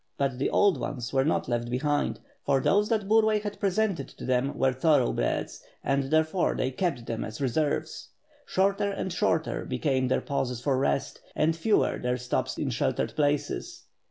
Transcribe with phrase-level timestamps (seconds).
[0.17, 4.05] But the old ones were not left behind; for those that Burlay had present d
[4.05, 8.09] to them were thoroughbreds, and therefore they kept them as re serves.
[8.47, 13.83] Shorter and shorter became their pauses for rest, and fewer their stops in sheltered places.